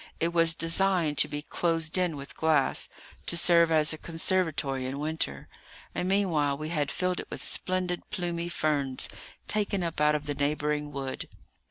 [0.19, 2.89] It was designed to be closed in with glass,
[3.27, 5.47] to serve as a conservatory in winter;
[5.93, 9.09] and meanwhile we had filled it with splendid plumy ferns,
[9.47, 11.29] taken up out of the neighbouring wood.